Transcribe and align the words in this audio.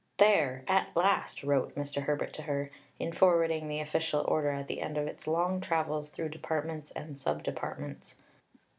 "There! 0.17 0.63
At 0.67 0.95
last!" 0.95 1.43
wrote 1.43 1.75
Mr. 1.75 2.01
Herbert 2.05 2.33
to 2.33 2.41
her, 2.41 2.71
in 2.97 3.11
forwarding 3.11 3.67
the 3.67 3.81
official 3.81 4.25
order 4.27 4.49
at 4.49 4.67
the 4.67 4.81
end 4.81 4.97
of 4.97 5.05
its 5.05 5.27
long 5.27 5.61
travels 5.61 6.09
through 6.09 6.29
departments 6.29 6.89
and 6.95 7.19
sub 7.19 7.43
departments. 7.43 8.15